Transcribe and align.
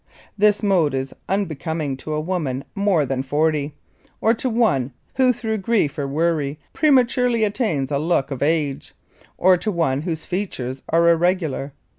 This 0.35 0.63
mode 0.63 0.95
is 0.95 1.13
unbecoming 1.29 1.95
to 1.97 2.13
a 2.15 2.19
woman 2.19 2.63
more 2.73 3.05
than 3.05 3.21
forty; 3.21 3.75
or, 4.19 4.33
to 4.33 4.49
one 4.49 4.93
who 5.13 5.31
through 5.31 5.59
grief 5.59 5.95
or 5.99 6.07
worry 6.07 6.57
prematurely 6.73 7.43
attains 7.43 7.91
a 7.91 7.99
look 7.99 8.31
of 8.31 8.41
age, 8.41 8.95
or 9.37 9.57
to 9.57 9.71
one 9.71 10.01
whose 10.01 10.25
features 10.25 10.81
are 10.89 11.07
irregular. 11.07 11.73